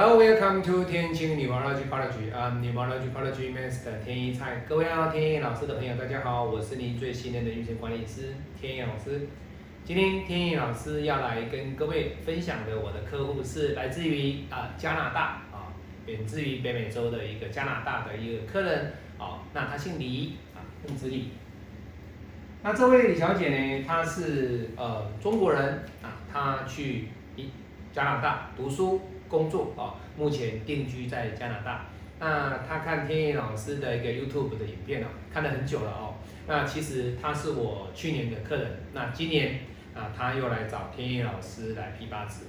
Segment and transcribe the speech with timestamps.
[0.00, 2.32] Hello, welcome to 天晴 Neurology College.
[2.32, 4.64] I'm Neurology College Master 天一菜。
[4.68, 9.26] 各位啊，天一老师的朋友，大家好，我是您最信任的运行管理师天一老师。
[9.84, 15.74] 今天天一老师要来跟各位分享的，我的客户是来自于啊加拿大啊，
[16.06, 21.30] 源自于北美洲的一个加拿大的一个客人啊，那他姓李啊，姓子李。
[22.62, 27.08] 那这位李小姐呢，她是呃中国人啊，她去
[27.92, 29.00] 加拿大读书。
[29.28, 31.86] 工作啊，目前定居在加拿大。
[32.20, 36.14] 那他看天野老师的一个 YouTube 的影片啊，看了很久了哦。
[36.46, 39.60] 那其实他是我去年的客人，那今年
[39.94, 42.46] 啊他又来找天野老师来批八字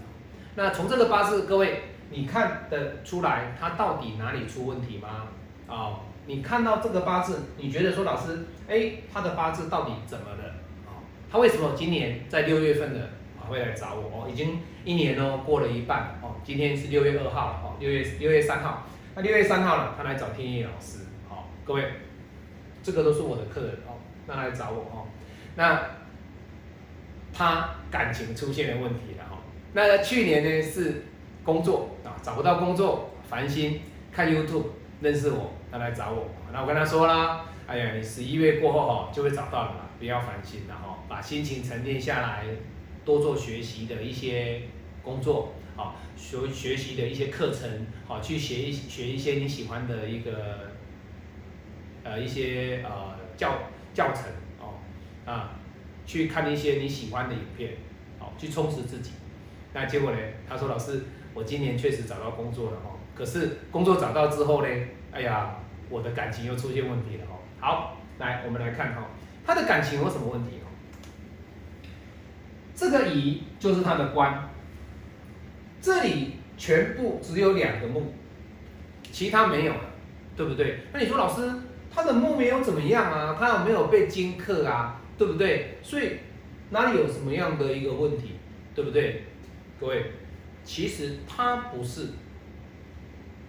[0.55, 5.27] 那从这个八字，各位你看得出来他到底哪里出问题吗？
[5.67, 10.55] 哦，你看到这个八字，你觉得说老师，哎，他的八字到底怎么了？
[10.88, 13.09] 哦，他为什么今年在六月份的
[13.50, 14.25] 会来找我？
[14.25, 16.36] 哦，已经一年哦过了一半哦。
[16.44, 21.83] 今天是六月二号了哦，六月六月三号，那六月三号了，他来找天野老师，好，各位，
[22.81, 25.08] 这个都是我的客人哦，那来找我哦，
[25.55, 25.81] 那
[27.33, 29.39] 他感情出现了问题了哈，
[29.73, 31.03] 那去年呢是
[31.44, 34.66] 工作啊找不到工作，烦心看 YouTube
[35.02, 42.45] 认识我，他来找我，那我跟他说啦，哎呀，你十一月过后哈就会找到了嘛，不要烦心了哈，把心情沉淀下来，
[43.05, 44.61] 多做学习的一些
[45.03, 45.53] 工作。
[45.75, 50.72] 好，学学习的一些课程，好，去学一学一些你喜欢的一个，
[52.03, 53.59] 呃，一些呃教
[53.94, 54.25] 教程，
[54.59, 54.75] 哦，
[55.25, 55.52] 啊，
[56.05, 57.77] 去看一些你喜欢的影片，
[58.20, 59.11] 好，去充实自己。
[59.73, 60.17] 那结果呢？
[60.50, 64.67] 他说：“老师，我今年确实找到工作了，哦，可是工作找到之后呢，
[65.11, 65.55] 哎呀，
[65.89, 69.08] 我的感情又出现问题了，哦。”好，来，我们来看哈，
[69.45, 70.58] 他的感情有什么问题？
[70.64, 70.67] 哦，
[72.80, 74.49] 这个乙就是他的官。
[75.81, 78.14] 这里全部只有两个木，
[79.11, 79.81] 其他没有了，
[80.37, 80.80] 对不对？
[80.93, 81.52] 那你说老师，
[81.93, 83.36] 他的木没有怎么样啊？
[83.37, 85.02] 他有没有被金克啊？
[85.17, 85.77] 对不对？
[85.83, 86.20] 所以
[86.70, 88.36] 哪里有什么样的一个问题？
[88.73, 89.25] 对不对？
[89.77, 90.11] 各位，
[90.64, 92.08] 其实他不是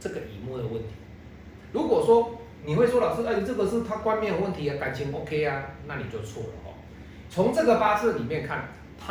[0.01, 0.89] 这个乙木的问题。
[1.73, 6.75] 如果说你会说老师，哎，这个是他观念有问题啊，感情 OK 啊，那你就错了哦。
[7.29, 8.60] 从这个八字里面看，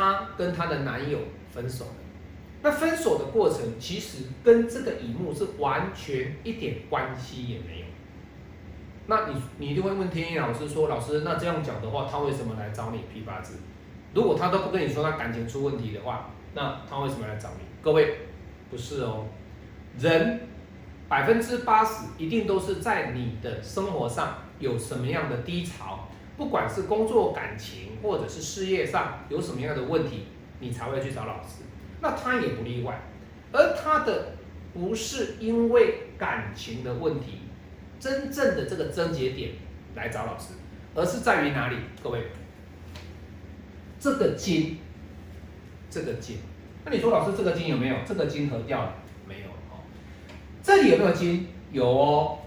[0.00, 1.18] 她跟她的男友
[1.50, 1.90] 分手了。
[2.62, 7.86] 那分手的过程其实跟这个乙木是完全一点关系也没有。
[9.06, 13.58] 那你你一定会问天意老师说，老师，那这样讲的话，他为什么来找你批八字？
[14.14, 17.64] 如果他都不跟你说他感情出问题的话，那他为什么来找你？
[17.82, 18.18] 各位，
[18.70, 19.24] 不是哦，
[19.98, 20.40] 人
[21.08, 26.08] 百分之八十一定都是在你的生活上有什么样的低潮，
[26.40, 30.24] 不管是工作、感情或者是事业上有什么样的问题，
[30.58, 31.64] 你才会去找老师。
[32.00, 32.98] 那他也不例外，
[33.52, 34.32] 而他的
[34.72, 37.40] 不是因为感情的问题，
[37.98, 39.50] 真正的这个症结点
[39.94, 40.54] 来找老师，
[40.94, 41.76] 而是在于哪里？
[42.02, 42.22] 各位，
[43.98, 44.78] 这个金，
[45.90, 46.38] 这个金，
[46.86, 47.96] 那你说老师这个金有没有？
[48.06, 48.94] 这个金合掉了
[49.28, 49.48] 没有？
[49.68, 49.84] 哦，
[50.62, 51.48] 这里有没有金？
[51.70, 52.38] 有哦，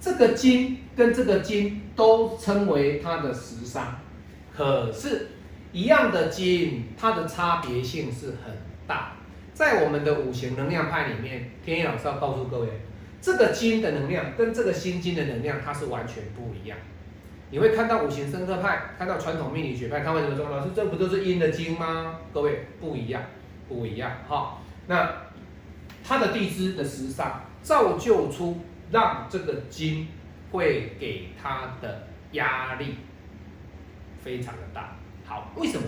[0.00, 3.98] 这个金跟这个金都称为它的食伤，
[4.54, 5.30] 可是。
[5.72, 9.12] 一样的金，它的差别性是很大。
[9.52, 12.68] 在我们的五行能量派里面，天一老师要告诉各位，
[13.20, 16.78] 这个金的能量跟这个心金的能量，它是完全不一样。
[17.50, 22.20] 你会看到五行生克派，看到传统命理学派，他为什么说老师这不都是阴的金吗？
[22.32, 23.22] 各位不一样，
[23.68, 24.10] 不一样。
[24.26, 25.12] 哈，那
[26.02, 30.08] 它的地支的时尚造就出让这个金
[30.50, 32.96] 会给他的压力
[34.22, 34.96] 非常的大。
[35.24, 35.86] 好，为什么？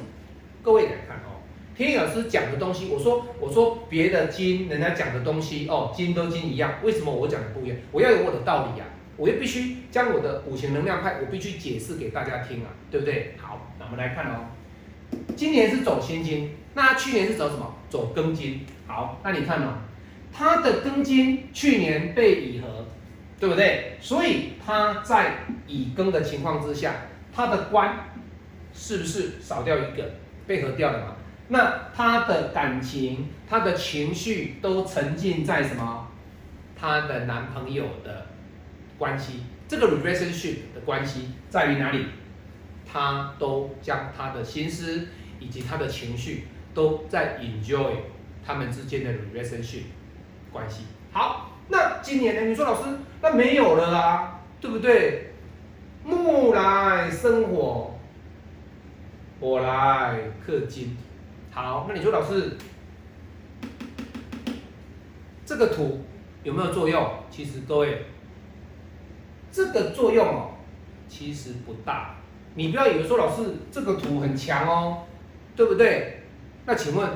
[0.62, 1.40] 各位来看哦，
[1.76, 7.78] 天意老师讲的东西，我说我说别的经人家讲的东西哦，经都经一样，为什么我讲的不一样？
[7.92, 8.84] 我要有我的道理呀，
[9.16, 13.34] 我又必须将我的五行能量派，我必须解释给大家听啊，对不对？
[13.40, 14.46] 好，那我们来看哦，
[15.36, 17.74] 今年是走辛金，那去年是走什么？
[17.88, 18.66] 走庚金。
[18.86, 19.74] 好，那你看哦，
[20.32, 22.86] 他的庚金去年被乙合，
[23.38, 23.96] 对不对？
[24.00, 26.94] 所以他在乙庚的情况之下，
[27.32, 28.04] 他的官。
[28.70, 30.08] 是不是少掉一个
[30.46, 31.16] 被合掉了嘛？
[31.48, 36.06] 那他的感情、他的情绪都沉浸在什么？
[36.76, 38.26] 他的男朋友的
[38.96, 42.06] 关系，这个 relationship 的关系在于哪里？
[42.86, 45.08] 他都将他的心思
[45.40, 47.94] 以及他的情绪都在 enjoy
[48.46, 49.84] 他们之间的 relationship
[50.52, 50.84] 关系。
[51.10, 52.42] 好，那今年呢？
[52.42, 52.88] 你说老师，
[53.20, 55.32] 那没有了啊，对不对？
[56.04, 57.94] 木来生火。
[59.40, 60.96] 火来克金，
[61.52, 62.56] 好，那你说老师，
[65.46, 66.04] 这个土
[66.42, 67.08] 有没有作用？
[67.30, 68.06] 其实各位，
[69.52, 70.50] 这个作用哦，
[71.06, 72.16] 其实不大。
[72.54, 75.04] 你不要以为说老师这个土很强哦，
[75.54, 76.24] 对不对？
[76.66, 77.08] 那请问，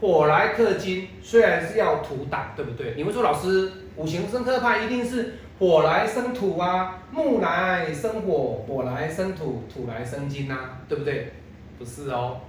[0.00, 2.94] 火来克金虽然是要土挡，对不对？
[2.96, 11.32] 你会说老师五行生克派一定是火来生土啊，木来生火，火来生土，土来生金啊，对不对？
[11.78, 12.40] 不是哦，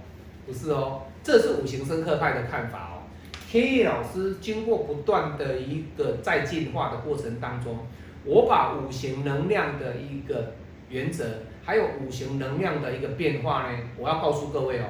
[0.46, 3.08] 不是哦，这是五行生克派的看法哦。
[3.50, 7.78] 天野老师经过不断的一个再进化的过程当中，
[8.26, 10.52] 我把五行能量的一个
[10.90, 11.24] 原则，
[11.64, 14.84] 还有五行能量的一个变化呢，我要告诉各位哦，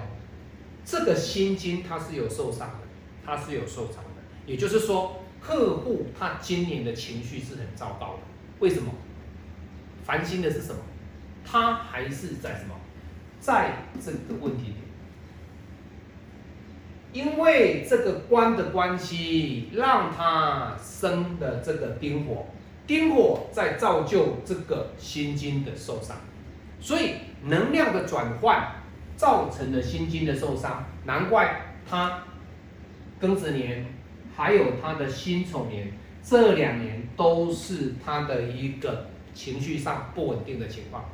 [0.90, 2.78] 这个心经它是有受伤的，
[3.22, 8.20] 它是有受伤的，也就是说，客户他今年的情绪是很糟糕的，
[8.60, 8.90] 为什么？
[10.02, 10.80] 烦心的是什么？
[11.44, 12.74] 他还是在什么？
[13.38, 14.76] 在这个问题点。
[17.12, 22.46] 因为这个官的关系，让他生的这个丁火，
[22.86, 26.16] 丁火在造就这个心经的受伤，
[26.80, 28.77] 所以能量的转换
[29.18, 32.22] 造成的心经的受伤，难怪他
[33.20, 33.84] 庚子年
[34.34, 35.92] 还有他的辛丑年
[36.22, 41.04] 这两年都是他的一个情绪上不稳定的情况。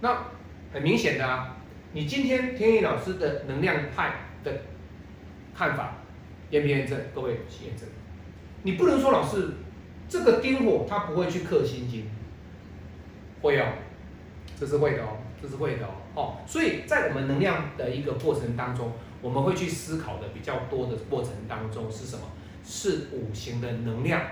[0.00, 0.24] 那
[0.72, 1.56] 很明显的啊，
[1.92, 4.12] 你今天天意老师的能量派
[4.42, 4.52] 的。
[5.58, 5.94] 看法
[6.50, 7.00] 验不验证？
[7.14, 7.30] 各位
[7.64, 7.88] 验证。
[8.62, 9.52] 你不能说老师
[10.06, 12.04] 这个丁火他不会去克心经，
[13.40, 13.64] 会哦，
[14.60, 15.92] 这是会的哦，这是会的哦。
[16.16, 18.90] 哦，所以在我们能量的一个过程当中，
[19.22, 22.22] 我们会去思考的比较多的过程当中是什么？
[22.64, 24.22] 是五行的能量。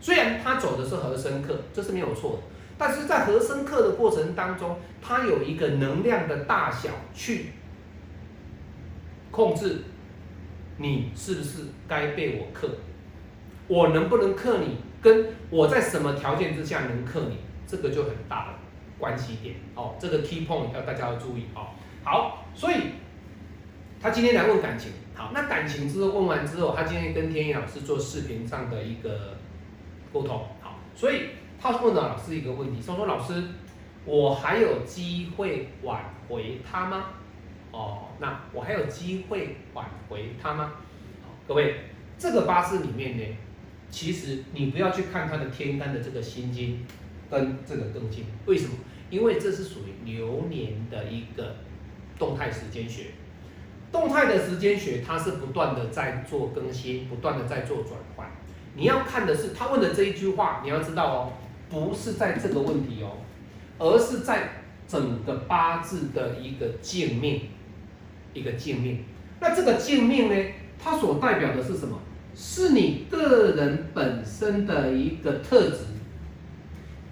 [0.00, 2.38] 虽然他走的是和生克，这是没有错的，
[2.76, 7.50] 但是在和生克的过程当中，它有一个能量的大小去
[9.30, 9.82] 控制。
[10.78, 12.68] 你是不是该被我克？
[13.68, 14.78] 我能不能克你？
[15.00, 17.36] 跟我在什么条件之下能克你？
[17.66, 18.58] 这个就很大了
[18.98, 19.94] 关系点哦。
[19.98, 21.68] 这个 key point 要大家要注意哦。
[22.02, 22.76] 好，所以
[24.00, 24.92] 他今天来问感情。
[25.14, 29.38] 好，那感情之后问完之后，他今天跟天意老师做视频上的一个
[30.12, 30.46] 沟通。
[30.60, 31.30] 好，所以
[31.60, 33.44] 他问了老师一个问题，说说老师，
[34.04, 37.06] 我还有机会挽回他吗？
[37.70, 40.72] 哦，那我还有机会挽回他吗？
[41.46, 41.76] 各位，
[42.18, 43.24] 这个八字里面呢，
[43.90, 46.84] 其实你不要去看他的天干的这个心经
[47.34, 48.70] 跟这个更近，为什么？
[49.10, 51.56] 因为这是属于流年的一个
[52.18, 53.06] 动态时间学，
[53.92, 58.28] 动态的时间学它是不断的在做更新，不断的在做转换。
[58.76, 61.32] 你要看的是他问的这一句话，你要知道哦，
[61.68, 63.18] 不是在这个问题哦，
[63.78, 67.40] 而是在整个八字的一个镜面。
[68.32, 69.04] 一个镜命，
[69.38, 70.34] 那这个镜命呢？
[70.76, 72.00] 它所代表的是什么？
[72.34, 75.93] 是你个人本身的一个特质。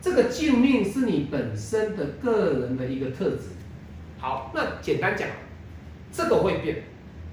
[0.02, 3.50] 这个镜命是你本身的个人的一个特质。
[4.18, 5.28] 好，那简单讲，
[6.12, 6.82] 这个会变。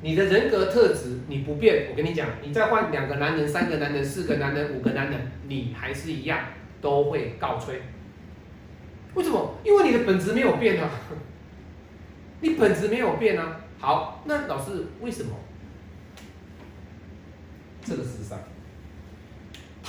[0.01, 6.39] 你的人格特质你不变，我跟你讲，你再换两个男人、三个男人、四个男人、五个男人，你还是一样
[6.79, 7.81] 都会告吹。
[9.15, 9.55] 为什么？
[9.63, 10.89] 因为你的本质没有变啊，
[12.41, 13.61] 你本质没有变啊。
[13.79, 15.31] 好，那老师为什么
[17.83, 18.37] 这个时上，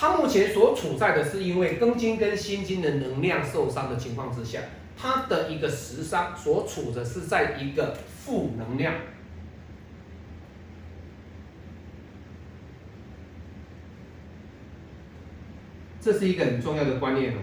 [0.00, 4.58] 他目前所处在的是因为庚金跟辛金的能量受伤的情况之下，
[4.96, 8.94] 他的一个时伤所处的是在一个负能量，
[16.00, 17.36] 这是一个很重要的观念哦。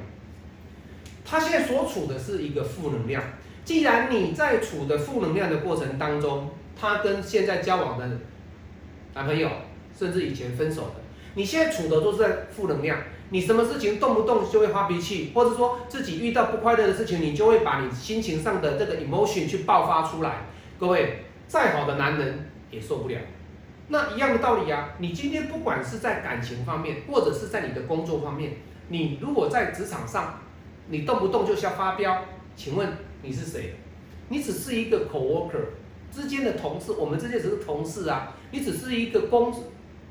[1.24, 3.24] 他现在所处的是一个负能量。
[3.66, 8.10] 既然你在处的负能量的过程当中，他跟现在交往的
[9.14, 9.48] 男朋友，
[9.96, 10.96] 甚至以前分手的，
[11.38, 12.98] 你现在处的都是在负能量，
[13.30, 20.48] 你什么事情动不动就会发脾气，或者说自己遇到不快乐的事情，你就会把你心情上的这个 emotion 去爆发出来。
[20.80, 23.20] 各位，再好的男人也受不了。
[23.90, 28.54] 那一样的道理啊，你今天不管是在感情方面，或者是在你的工作方面，
[28.88, 30.40] 你如果在职场上，
[30.90, 32.20] 你动不动就要发飙，
[32.56, 32.90] 请问？
[33.22, 33.76] 你是谁？
[34.30, 35.68] 你只是一个 co-worker
[36.12, 38.36] 之间的同事，我们之间只是同事啊。
[38.50, 39.54] 你只是一个工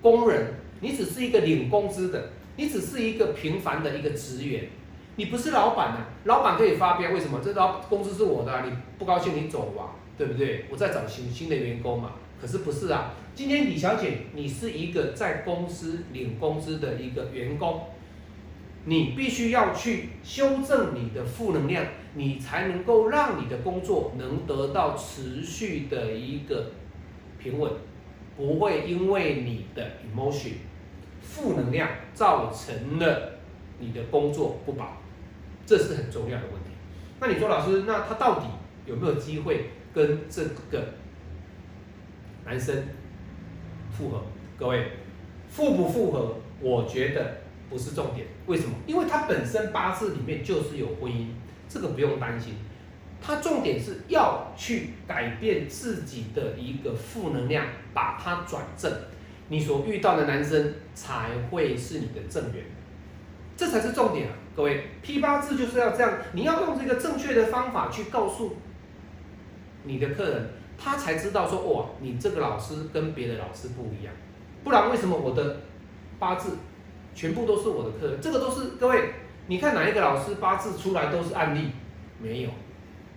[0.00, 4.68] 工人，你只是一个领工资的，你只是一个平凡的一个职员。
[5.16, 7.40] 你不是老板呐，老板可以发飙，为什么？
[7.42, 10.66] 这老公司是我的，你不高兴你走吧，对不对？
[10.70, 12.12] 我在找新新的员工嘛。
[12.38, 13.14] 可是不是啊？
[13.34, 17.80] 今天李小姐，你是一个在公司领工资的一个员工。
[18.88, 26.72] 你必须要去修正你的负能量，你才能够让你的工作能得到持续的一个
[27.38, 27.72] 平稳，
[28.36, 30.52] 不会因为你的 emotion
[31.20, 33.38] 负能量造成了
[33.78, 34.98] 你的工作不保，
[35.64, 36.70] 这是很重要的问题。
[37.20, 38.46] 那你说老师，那他到底
[38.84, 40.94] 有没有机会跟这个
[42.44, 42.84] 男生
[43.90, 44.22] 复合？
[44.58, 44.92] 各位，
[45.48, 47.38] 复不复合，我觉得
[47.68, 48.26] 不是重点。
[48.46, 48.74] 为什么？
[48.86, 51.26] 因为他本身八字里面就是有婚姻，
[51.68, 52.54] 这个不用担心。
[53.20, 58.92] 他重点是要去改变自己的一个负能量，把它转正，
[59.48, 62.64] 你所遇到的男生才会是你的正缘，
[63.56, 64.34] 这才是重点啊！
[64.54, 68.56] 各位，P 八字就是要这样，你要用这个正确的方法去告诉
[69.84, 74.14] 你的客人，他才知道说，哇，你这个老师跟别的老师不一样，
[74.62, 75.60] 不然为什么我的
[76.18, 76.56] 八字
[77.14, 78.20] 全部都是我的客人？
[78.20, 79.10] 这个都是各位，
[79.48, 81.70] 你看哪一个老师八字出来都是案例，
[82.20, 82.50] 没有。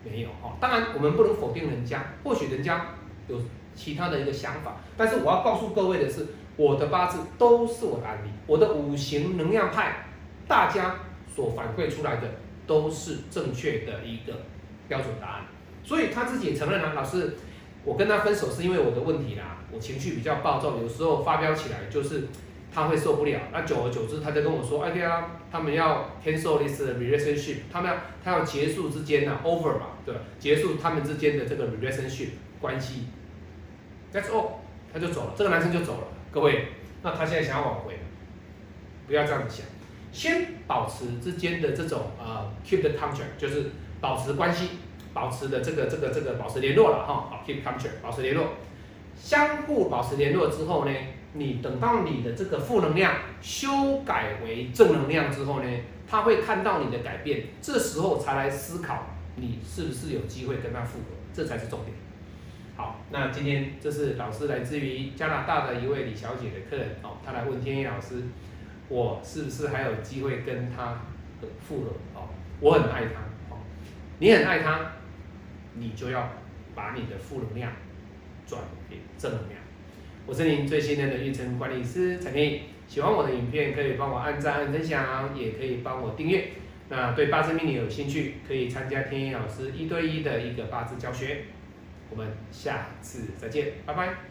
[0.04, 2.88] 没有哈，当然我们不能否定人家，或许人家
[3.28, 3.40] 有
[3.76, 10.06] 其他的一个想法，但是我要告诉各位的是，我的八字都是我的案例，我的五行能量派，
[10.48, 10.96] 大家
[11.34, 12.32] 所反馈出来的
[12.66, 14.42] 都是正确的一个
[14.88, 15.46] 标准答案，
[15.84, 17.36] 所以他自己也承认了，老师，
[17.84, 22.28] 我跟他分手是因为我的问题啦，我情绪比较暴躁，有时候发飙起来就是。
[22.72, 30.22] 他会受不了，那久而久之，他就跟我说：“哎呀，他们要 cancel this relationship，他们要他要结束之间呢，over 嘛，对吧？
[30.38, 32.30] 结束他们之间的这个 relationship
[32.62, 33.08] 关系
[34.14, 34.52] ，That's all，
[34.94, 36.08] 他就走了，这个男生就走了。
[36.32, 36.68] 各位，
[37.02, 38.00] 那他现在想要挽回，
[39.08, 39.66] 不要这样子想，
[40.12, 44.70] 先保持之间的这种呃 keep the contact，就是保持关系，
[45.12, 48.50] 保持的这个这个这个保持联络了哈，好 keep contact，保持联络，
[49.20, 50.92] 相互保持联络之后呢？
[51.34, 55.70] 你等到你的这个负能量修改为正能量之后呢，
[56.08, 59.06] 他会看到你的改变，这时候才来思考
[59.36, 61.94] 你是不是有机会跟他复合，这才是重点。
[62.76, 68.24] 好，那今天这是老师来自于加拿大的一位李小姐的客人哦，她来问天意老师，
[68.88, 71.02] 我是不是还有机会跟他
[71.60, 71.92] 复合？
[72.16, 73.60] 哦，我很爱他，哦，
[74.18, 74.94] 你很爱他，
[75.74, 76.30] 你就要
[76.74, 77.72] 把你的负能量
[78.48, 79.60] 转变正能量。
[80.30, 86.50] 我是您最信任的运程管理师陈天喜欢我的影片可以帮我按赞、按分享，也可以帮我订阅。
[86.88, 91.46] 那对八字命理有兴趣，可以参加天意老师一对一的一个八字教学。
[92.12, 94.29] 我们下次再见，拜拜。